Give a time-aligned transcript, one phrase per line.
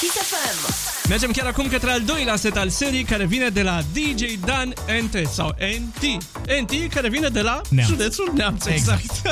[0.00, 0.72] Kiss FM.
[1.08, 4.72] Mergem chiar acum către al doilea set al serii care vine de la DJ Dan
[5.02, 6.22] NT sau NT.
[6.62, 7.90] NT care vine de la Neamț.
[7.90, 9.22] județul Neamț, exact.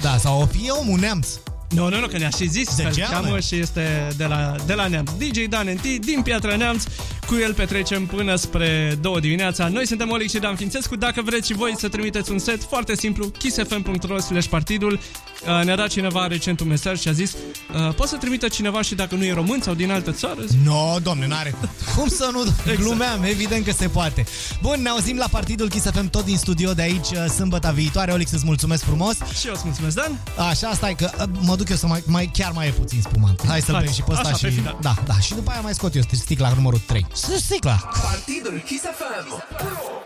[0.00, 1.28] Da, sau o fie omul neamț.
[1.70, 3.40] Nu, nu, nu, că ne-a și zis De că ce, cheamă mă?
[3.40, 5.10] și este de la, de la Neamț.
[5.18, 6.84] DJ Dan NT din Piatra Neamț.
[7.26, 9.68] Cu el petrecem până spre 2 dimineața.
[9.68, 10.96] Noi suntem Olic și Dan Fințescu.
[10.96, 14.98] Dacă vreți și voi să trimiteți un set, foarte simplu, kissfm.ro slash partidul.
[15.42, 18.82] Uh, Ne-a dat cineva recent un mesaj și a zis uh, Poți să trimită cineva
[18.82, 20.40] și dacă nu e român sau din altă țară?
[20.46, 21.54] Zic, No, domne, n-are.
[21.96, 22.40] Cum să nu?
[22.40, 22.78] Exact.
[22.80, 24.24] Glumeam, evident că se poate.
[24.62, 28.12] Bun, ne auzim la Partidul Kiss FM tot din studio de aici, uh, sâmbătă viitoare.
[28.12, 29.16] Olix, îți mulțumesc frumos.
[29.38, 30.20] Și eu îți mulțumesc, Dan.
[30.48, 33.42] Așa, stai că uh, mă duc eu să mai, mai chiar mai e puțin spumant.
[33.46, 34.44] Hai să-l Hai, bem și pe ăsta așa, și...
[34.44, 34.78] pe final.
[34.80, 37.06] Da, da, și după aia mai scot eu sticla numărul 3.
[37.36, 37.88] Sticla!
[38.02, 40.05] Partidul Kiss FM.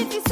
[0.00, 0.29] if you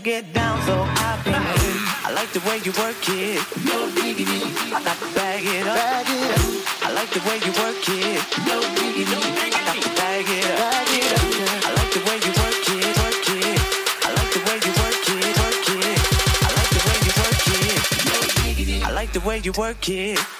[0.00, 1.20] to get down, so I've.
[2.06, 3.40] I like the way you work it.
[3.64, 4.40] No diggity.
[4.72, 5.76] I got to bag it up.
[5.76, 6.86] Bag it up.
[6.86, 8.22] I like the way you work it.
[8.48, 9.16] No diggity.
[9.16, 10.70] I to bag it up.
[10.70, 12.96] I like the way you work it.
[14.00, 16.00] I like the way you work it.
[16.40, 17.44] I like the way you work
[18.56, 18.80] it.
[18.80, 18.86] No.
[18.86, 20.39] I like the way you work it.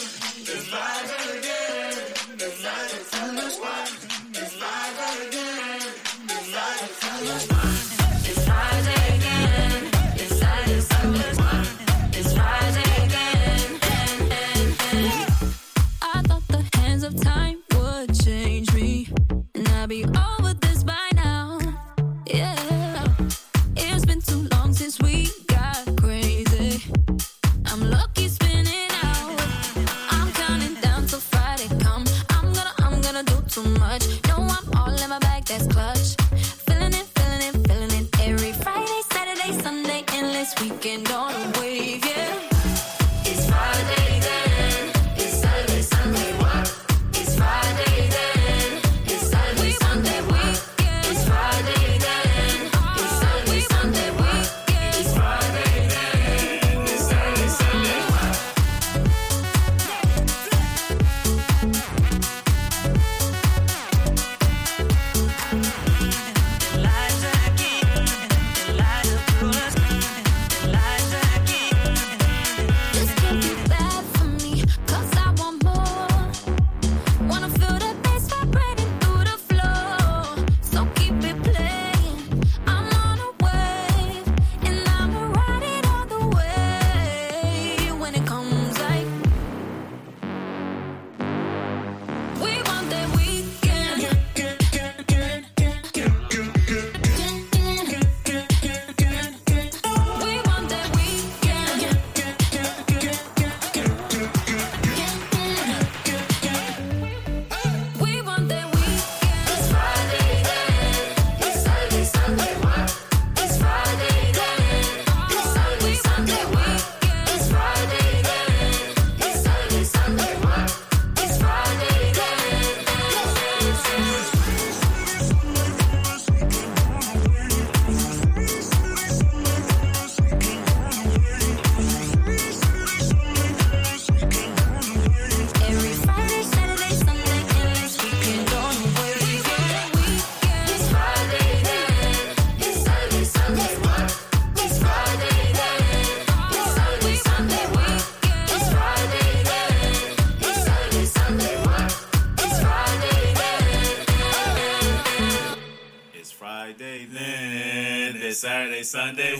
[158.91, 159.39] Sunday,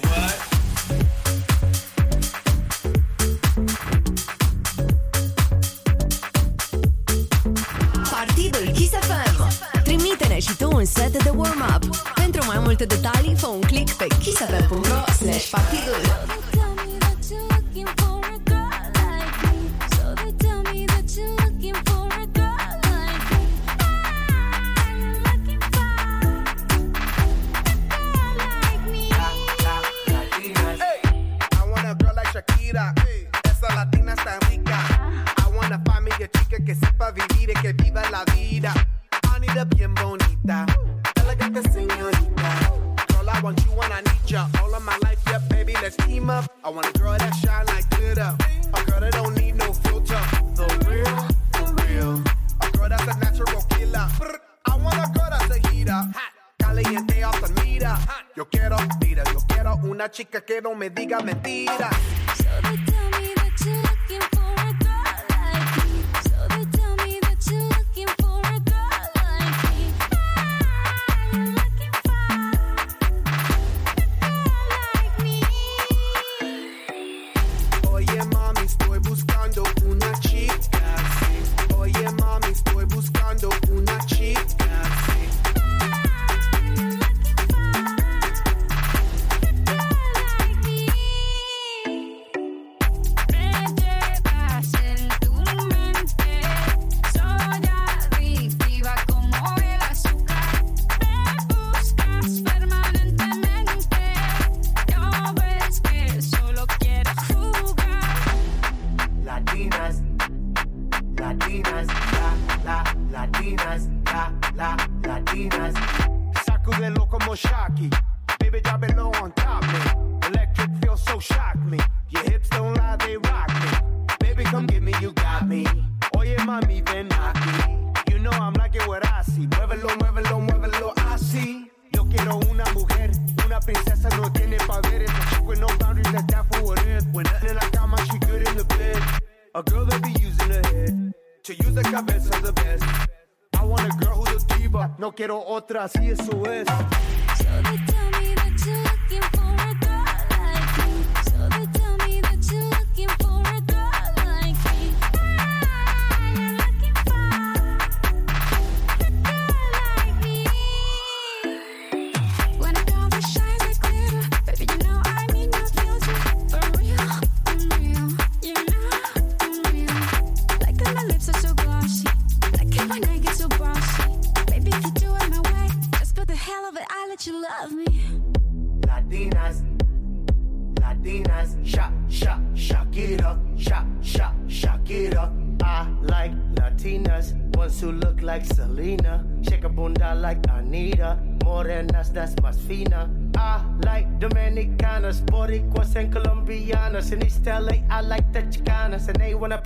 [60.62, 61.90] no me diga mentiras.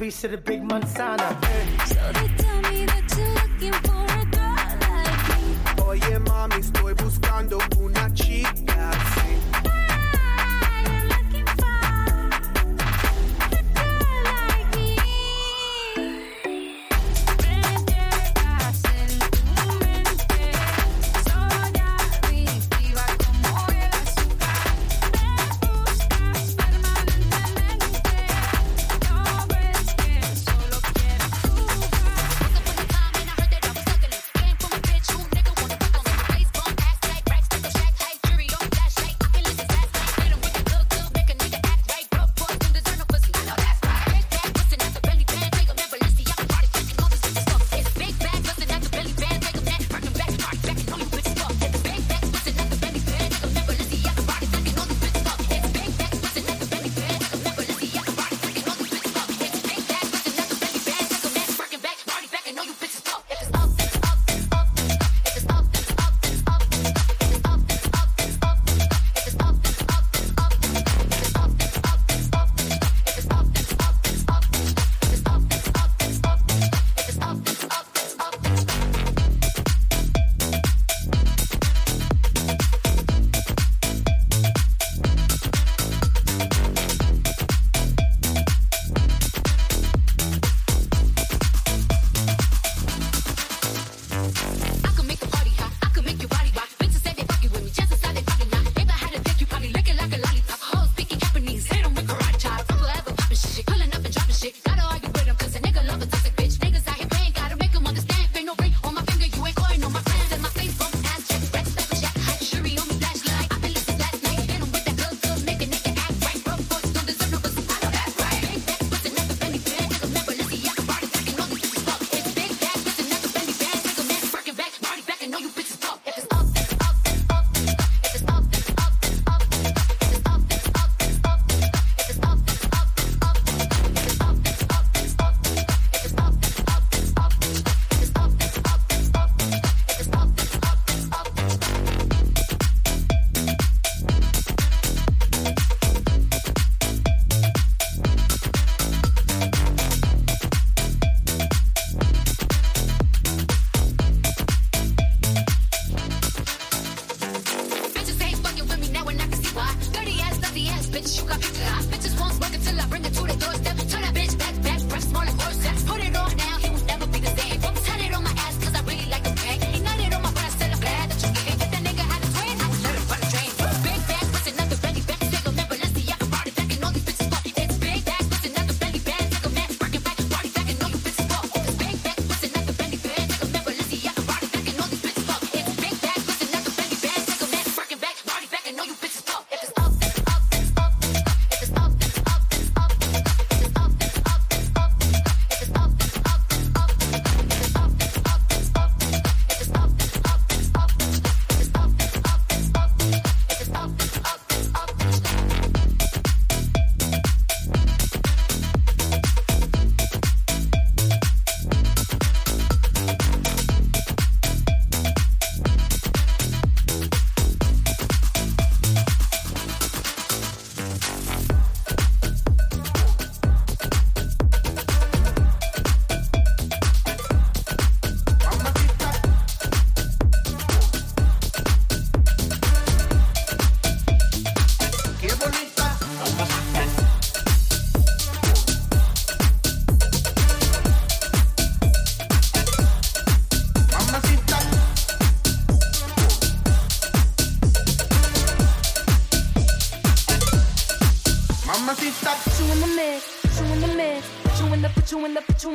[0.06, 0.55] Piece of the big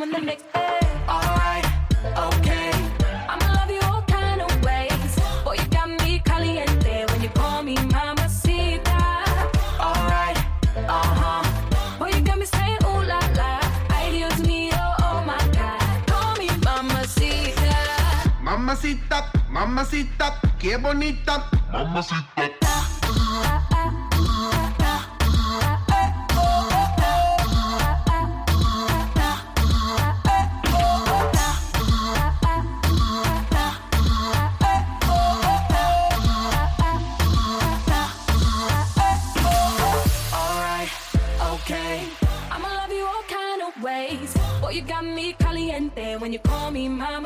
[0.01, 0.19] when the.
[1.07, 1.67] Alright,
[2.17, 2.73] okay.
[3.29, 5.13] I'ma love you all kind of ways.
[5.45, 7.77] You got me caliente when you call me.
[9.79, 10.39] Alright,
[10.89, 12.07] uh huh.
[12.07, 13.61] You got me saying ooh la la.
[13.93, 16.07] Oh, oh my god.
[16.07, 16.49] Call me.
[18.43, 21.20] Mamacita, mamacita, qué bonita.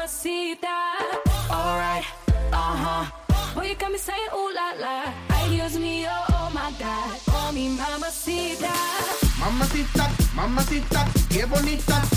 [0.04, 0.68] mamacita.
[1.50, 2.04] Alright,
[2.52, 3.54] uh huh.
[3.54, 5.12] Boy, you got me saying ooh la la.
[5.46, 7.18] Ideas me, oh, oh my god.
[7.26, 8.72] Call me mamacita.
[9.40, 12.13] Mamacita, mamacita, qué bonita.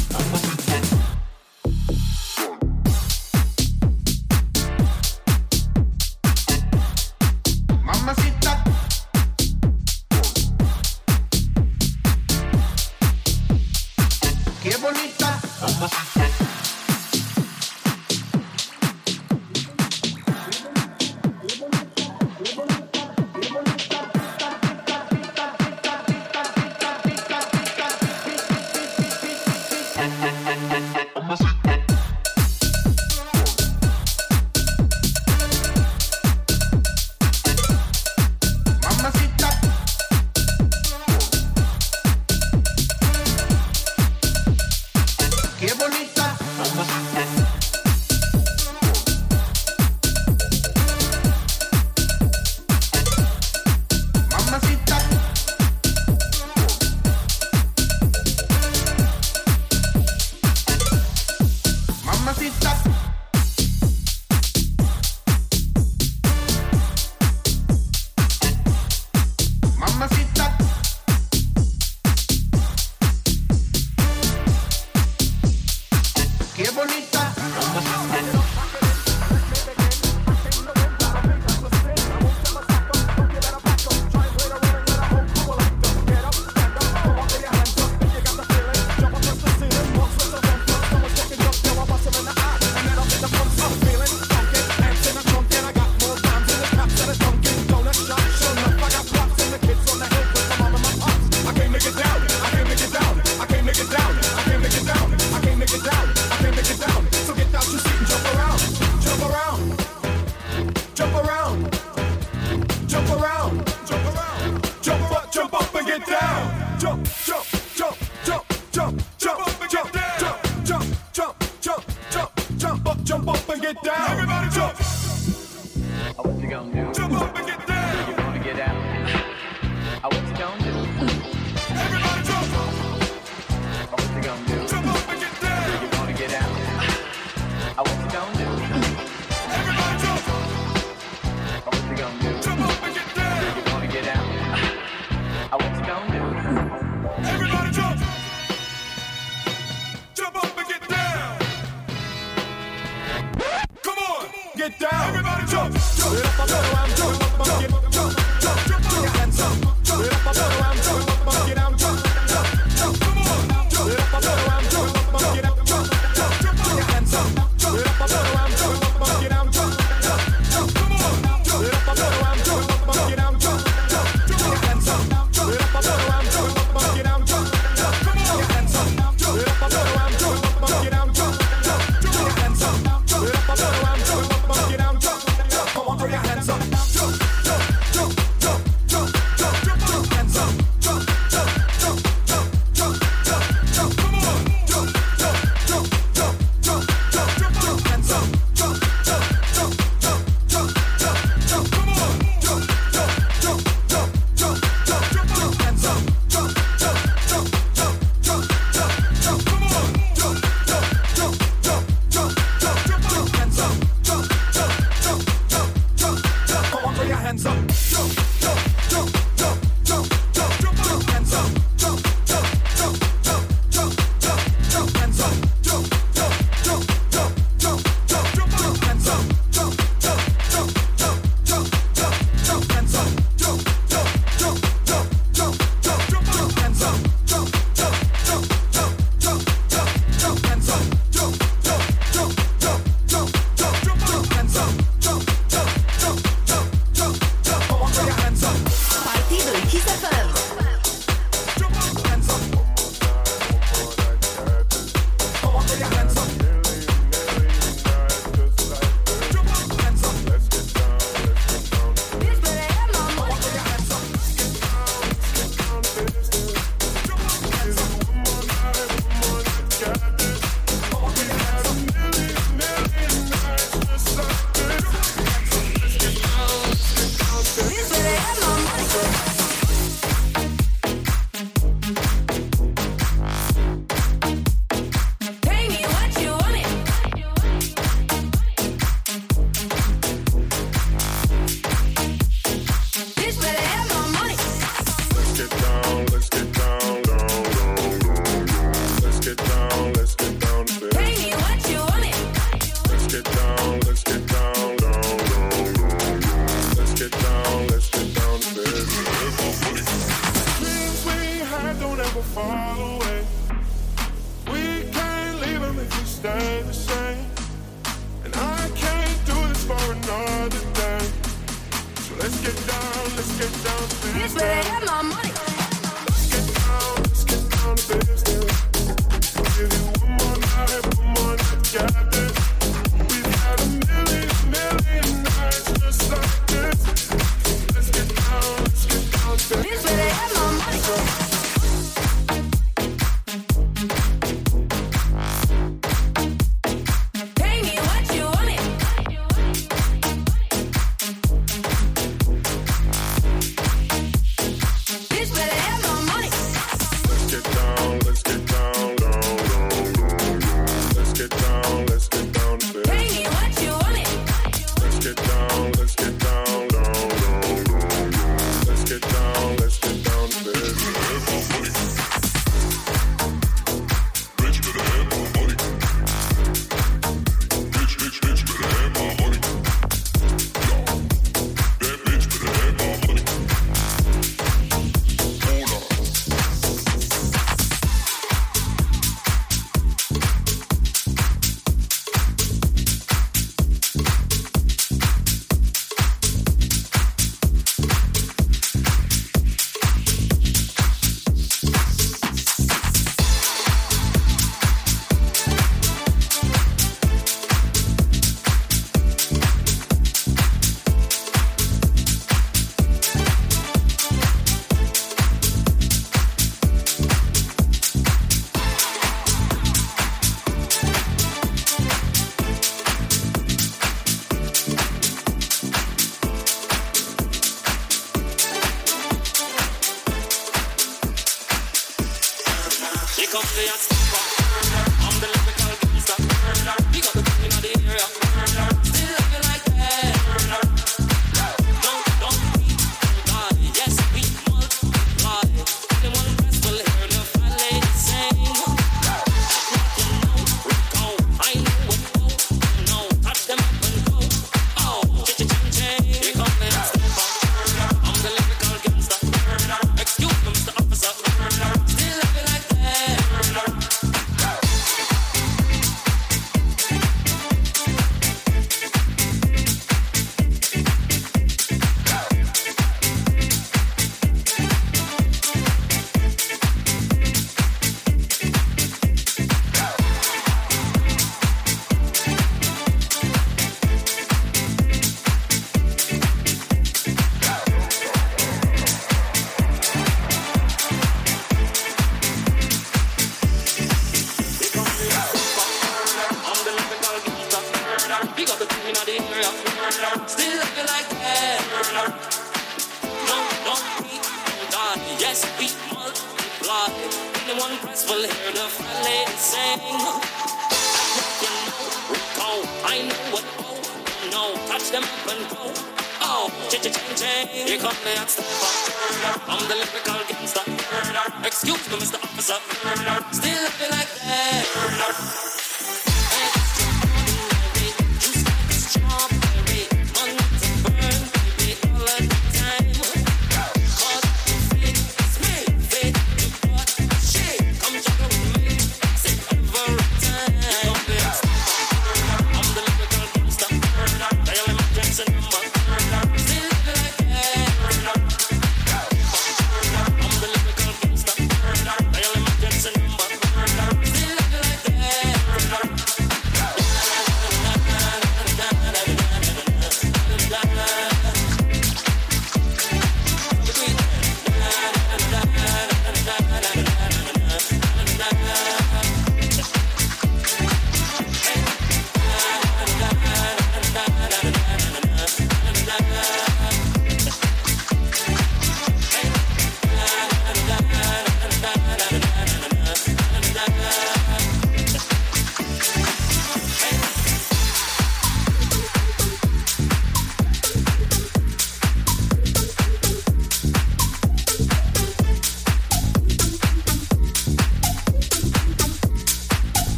[433.30, 433.97] Here to the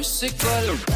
[0.00, 0.32] shot
[0.88, 0.91] my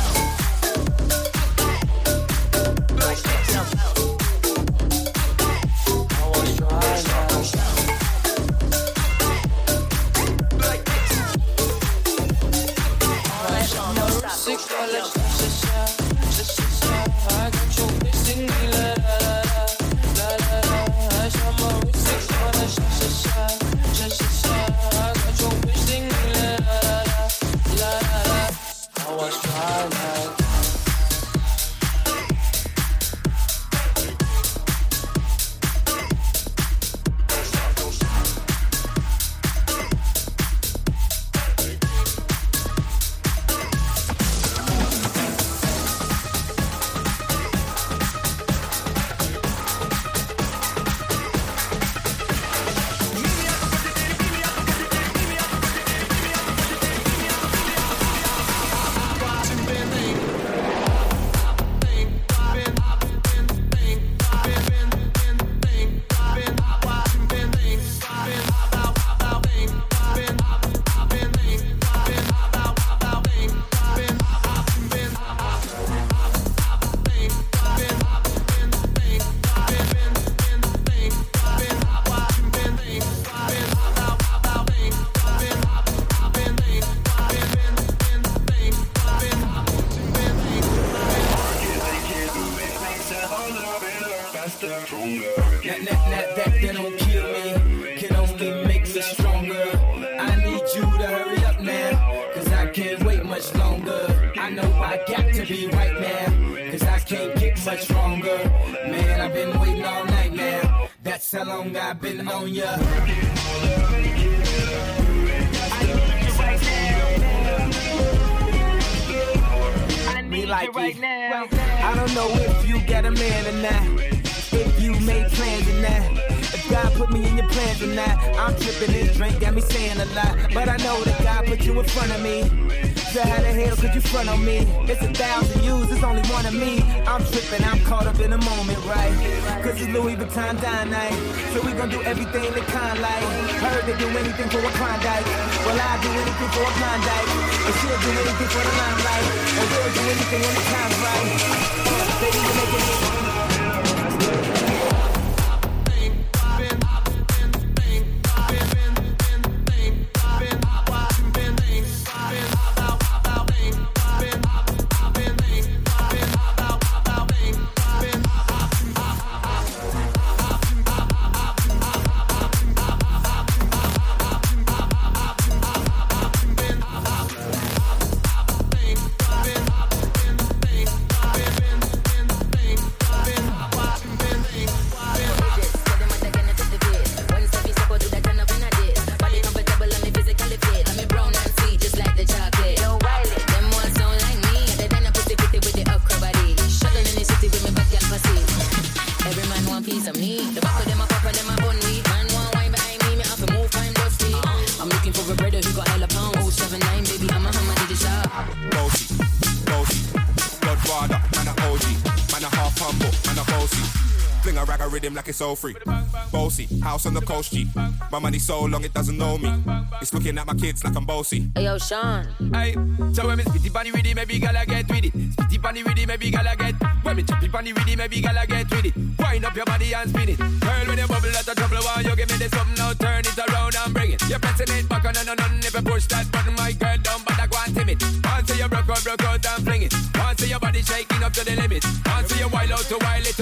[215.41, 216.31] a rhythm like it's all free.
[216.33, 217.67] Bossy, house on the coast G.
[218.11, 219.53] My money so long it doesn't know me.
[220.01, 221.51] It's looking at my kids like I'm bossy.
[221.55, 222.27] Hey, yo, Sean.
[222.53, 222.75] Hey,
[223.13, 225.13] so when me spitty bunny with it, maybe gala get with it.
[225.13, 226.75] Spitty bunny with it, maybe gala get.
[227.03, 228.97] When me choppy bunny with it, maybe gala get with it.
[229.19, 230.39] Wind up your body and spin it.
[230.39, 232.93] Girl, when you bubble out of trouble, why you give me this something now?
[232.93, 234.23] Turn it around and bring it.
[234.29, 236.97] You're pressing it back on and on and if you push that button, my girl
[236.99, 238.03] down, but I go and timid.
[238.25, 239.95] Once you broke out, broke out and fling it.
[240.17, 241.85] Once your body shaking up to the limit.
[242.07, 243.37] Once you wild out to wild it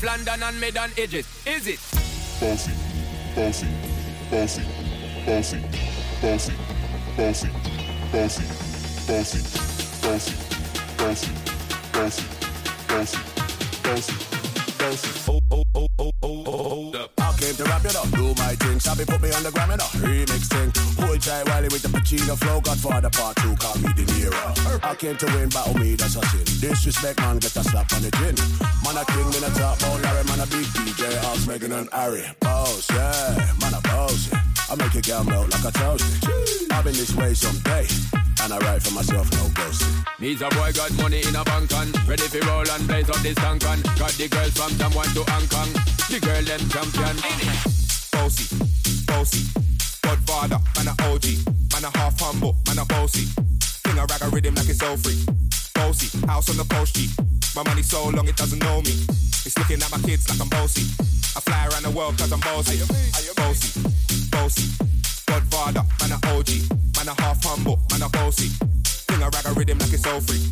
[0.00, 1.26] to S to the base, Step London and mid on edges.
[1.46, 1.80] Is it?
[2.40, 2.72] Bossy,
[3.34, 3.66] bossy,
[4.30, 4.62] bossy,
[5.26, 5.60] bossy,
[6.22, 6.52] bossy,
[7.16, 7.48] bossy,
[8.16, 8.42] bossy,
[9.06, 9.40] bossy,
[10.06, 10.34] bossy,
[10.96, 11.32] bossy,
[11.92, 12.24] bossy,
[12.88, 13.18] bossy,
[13.82, 14.14] bossy,
[14.78, 15.30] bossy.
[15.30, 17.08] Oh, oh, oh, oh, oh, oh, oh.
[17.18, 18.80] I came to rap it up, do my thing.
[18.80, 19.84] Sabi put me on the gram, you know.
[19.84, 20.72] Remix thing.
[21.04, 22.60] Hold tight Wiley with the Pacino flow.
[22.60, 23.92] Godfather part two, call me
[24.26, 24.84] Niro.
[24.84, 26.44] I came to win, battle me, that's a sin.
[26.60, 28.34] Disrespect, man, get a slap on the chin.
[28.82, 31.88] Man, a king, in a top, oh, Larry, man, a big DJ, House, Megan and
[31.92, 32.24] Harry.
[32.40, 34.40] Boss, yeah, man, a boss, yeah.
[34.68, 36.26] I make a girl melt like a toast.
[36.72, 37.86] I've been this way someday.
[38.42, 40.04] And I write for myself, no ghosting.
[40.20, 43.16] Me's a boy got money in a bank and ready for roll and blaze up
[43.16, 45.70] this tank and got the girls from Taiwan to Hong Kong.
[46.10, 47.16] The girl them champion.
[48.12, 48.46] Bossy,
[49.06, 49.42] bossy,
[50.02, 51.24] Godfather, man a OG,
[51.72, 53.26] man a half humble, man a bossy.
[53.96, 55.16] Fling a rag a rhythm like it's all free.
[55.72, 57.08] Bossy, house on the coast G.
[57.56, 58.92] My money so long it doesn't know me.
[59.40, 60.84] It's looking at my kids like I'm bossy.
[61.32, 62.76] I fly around the world cause I'm bossy.
[63.40, 63.72] Bossy,
[64.28, 64.68] bossy,
[65.24, 68.52] Godfather, man a OG, man a half humble, man a bossy.
[69.08, 70.44] Fling a rag a rhythm like it's all free.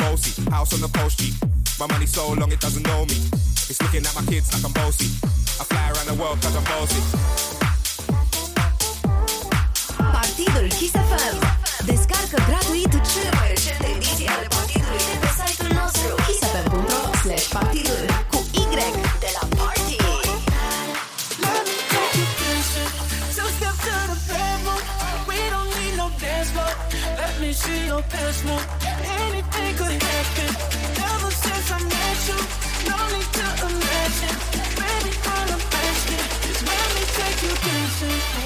[0.00, 1.36] Bossy, house on the coast G.
[1.78, 3.20] My money so long it doesn't know me.
[3.68, 5.12] It's looking at my kids like I'm bossy.
[5.60, 7.02] I fly around the world cause I'm bossy.
[10.00, 11.65] Partydul Kiss FM.
[11.92, 18.02] Descarcă gratuit cele mai recente ediții ale partidului de pe site-ul nostru kissfm.ro slash partidul
[18.30, 18.64] cu Y
[19.24, 19.98] de la Party.
[21.44, 22.92] Let me take you dancing.
[23.36, 24.82] Two step to the bedroom.
[25.30, 26.72] We don't need no dance floor.
[27.20, 28.66] Let me see your best move.
[29.20, 30.50] Anything could happen.
[31.10, 32.38] Ever since I met you,
[32.90, 34.36] no need to imagine.
[34.80, 38.45] Baby, all I'm asking is let me take you dancing.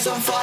[0.00, 0.39] Party's on fire.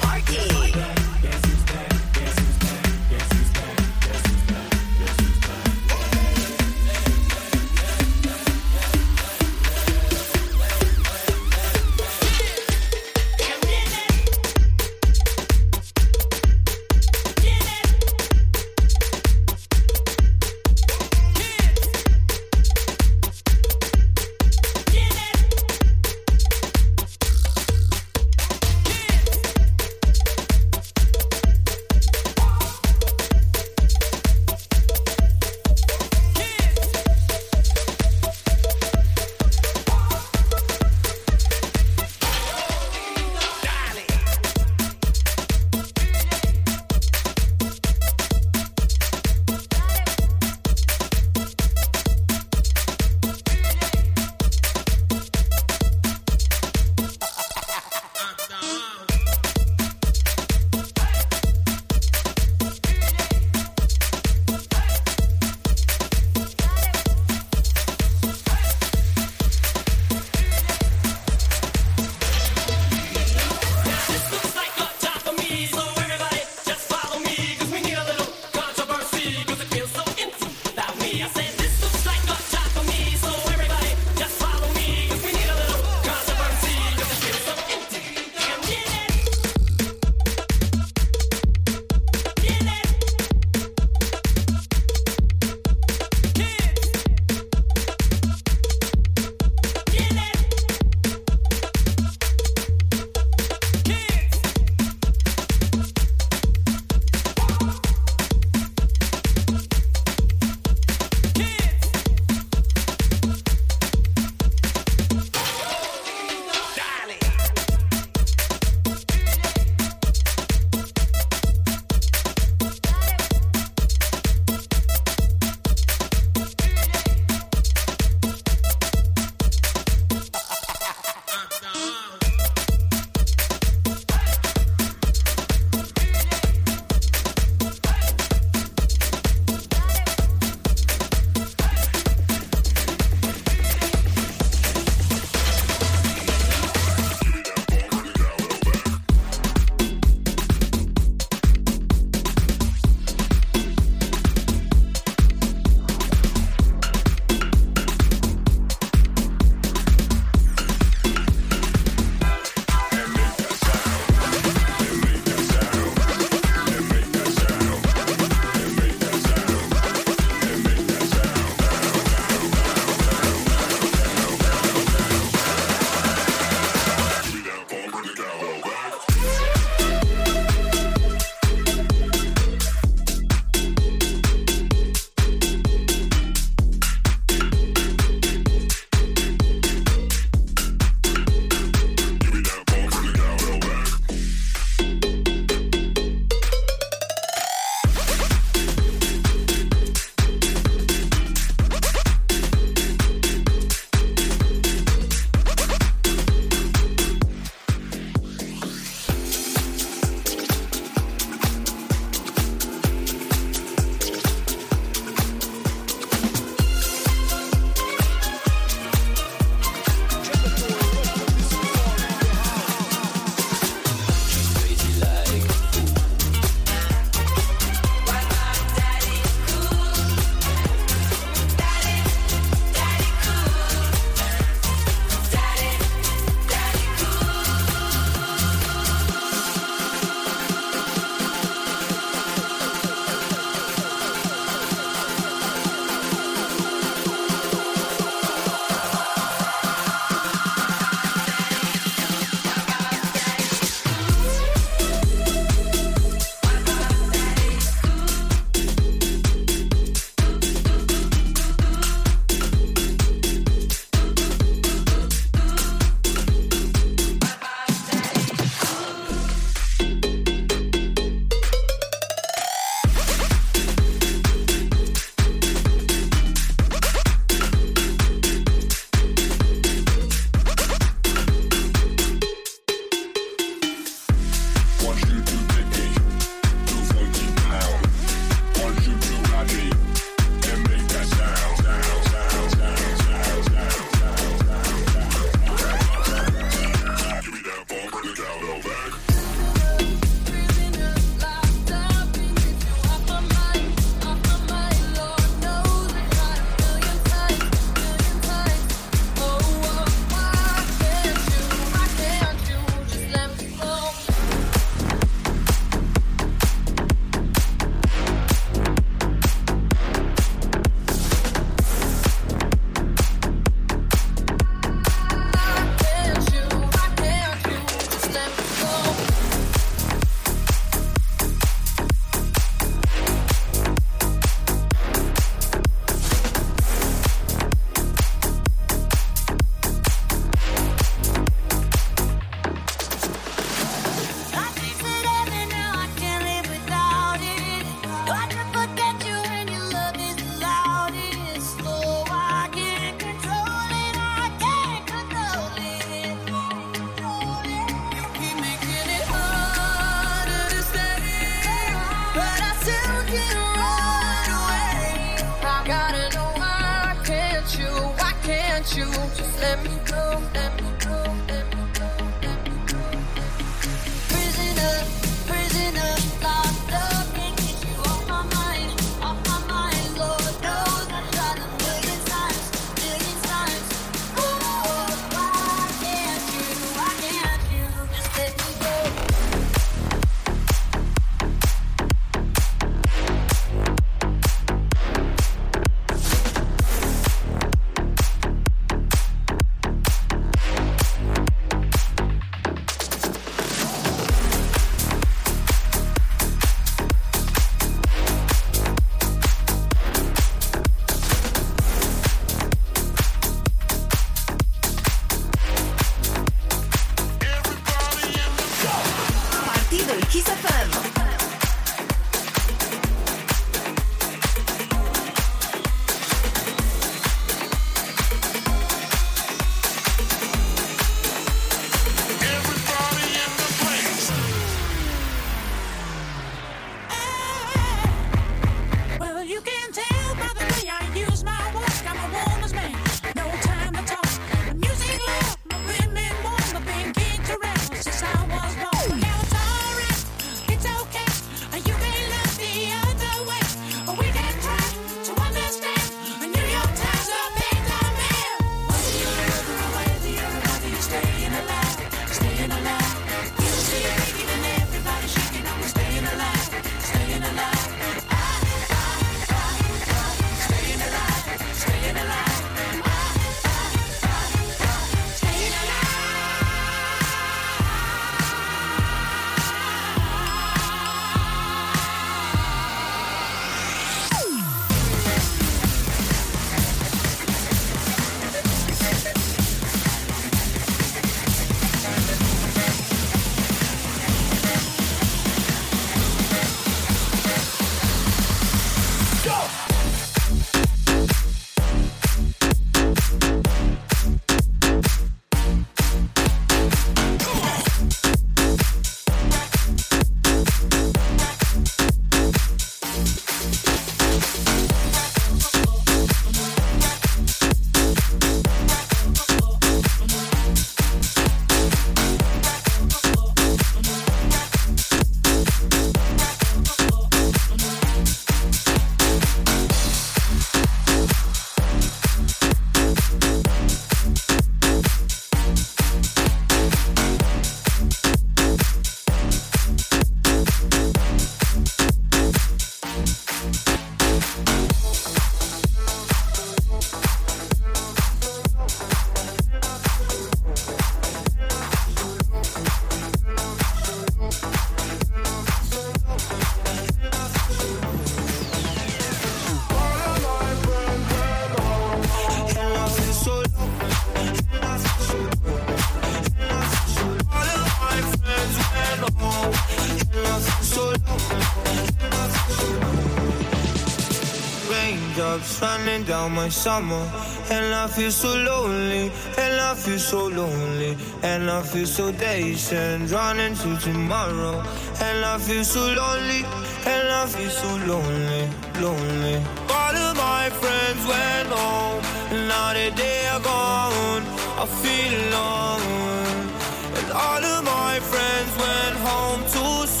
[575.61, 577.03] Running down my summer,
[577.49, 583.11] and I feel so lonely, and I feel so lonely, and I feel so patient,
[583.11, 584.63] running to tomorrow,
[585.01, 586.43] and I feel so lonely,
[586.85, 588.49] and I feel so lonely,
[588.81, 589.37] lonely.
[589.69, 594.23] All of my friends went home, and now that they are gone,
[594.57, 596.49] I feel alone.
[596.97, 600.00] And all of my friends went home too soon,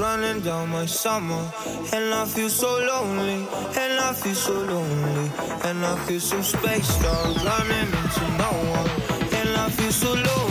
[0.00, 1.40] Running down my summer,
[1.92, 3.46] and I feel so lonely,
[3.78, 5.30] and I feel so lonely,
[5.62, 8.90] and I feel so spaced out, running into no one,
[9.38, 10.43] and I feel so lonely,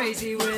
[0.00, 0.49] crazy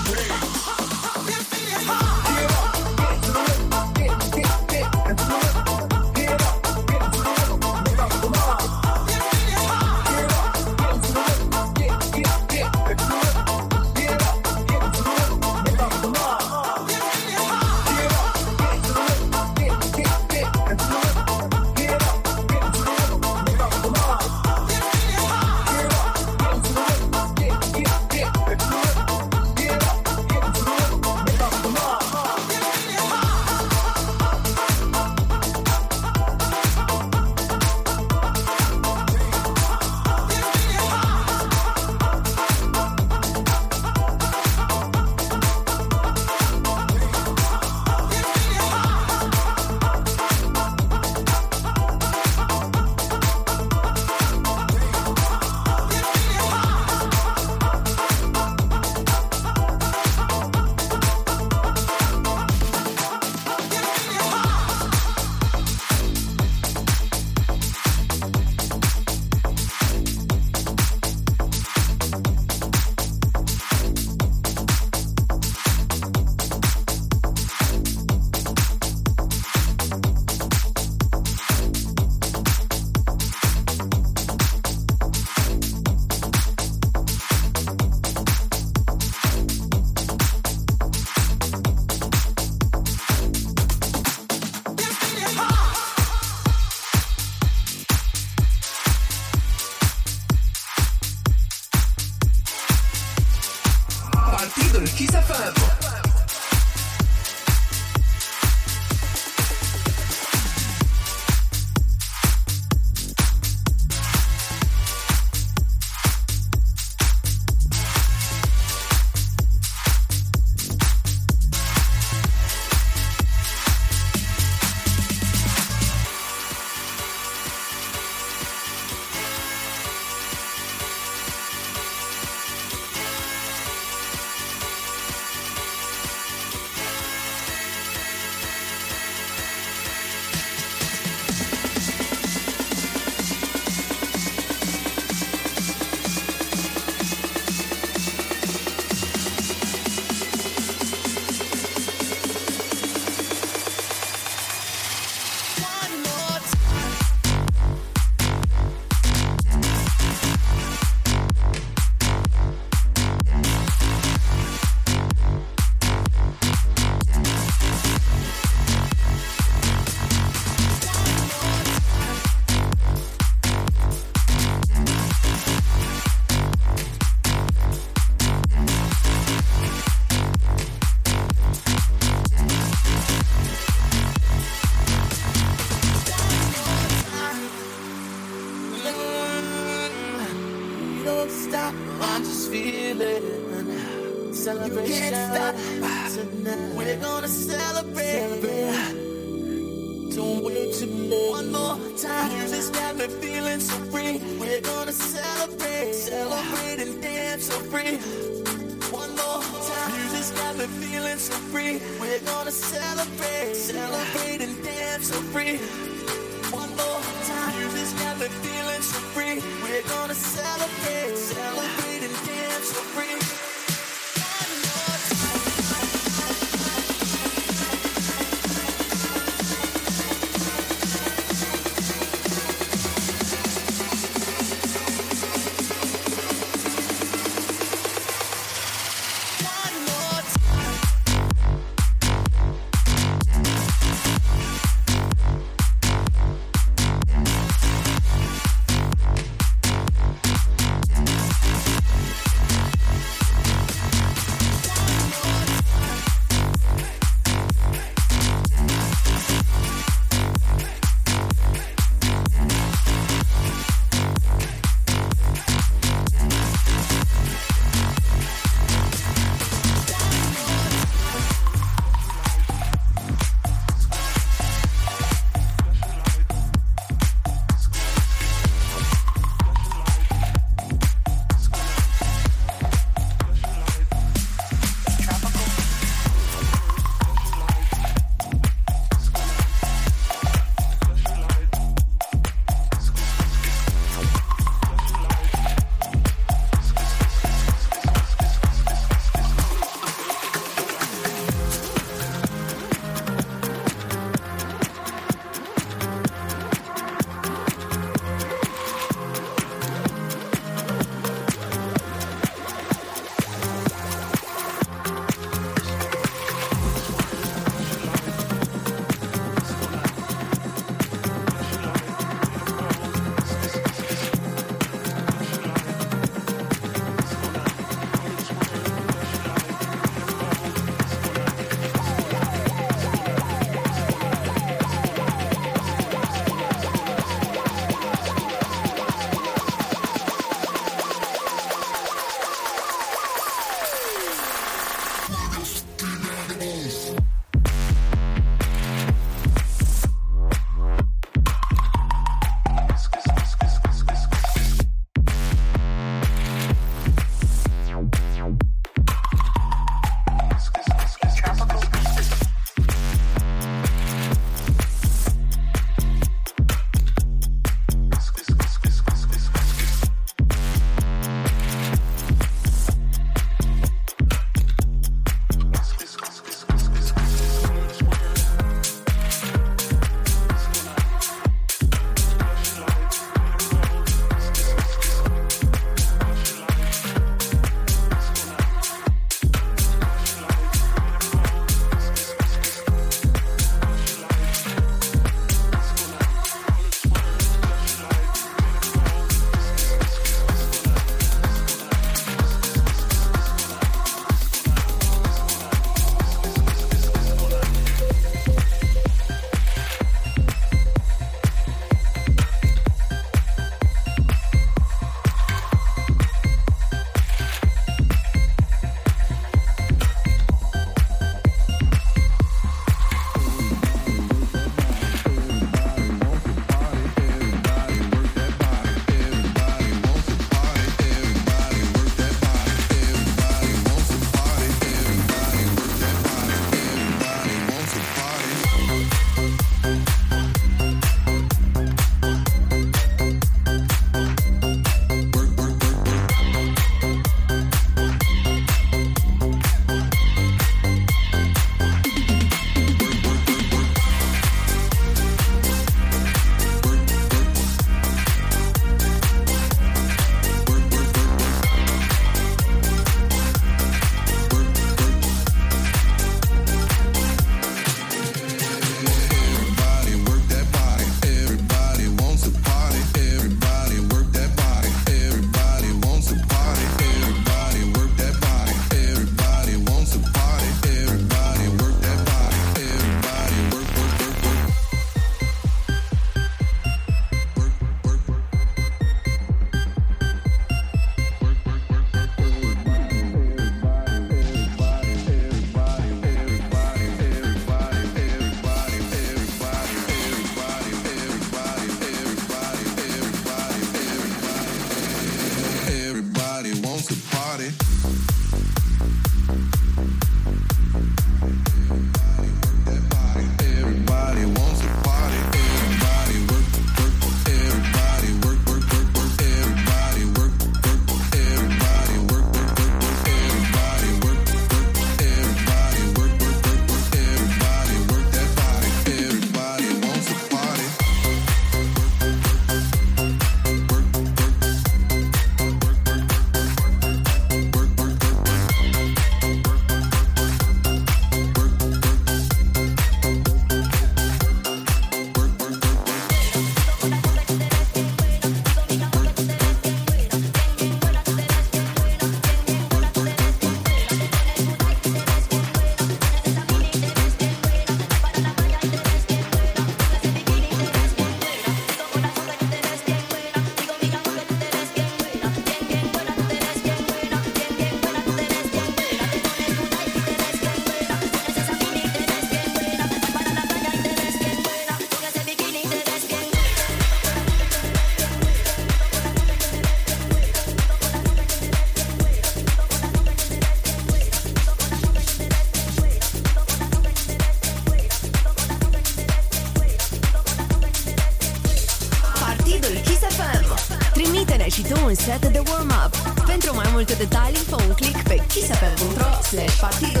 [596.87, 600.00] multe detalii, fă un click pe kissfm.ro slash partidul.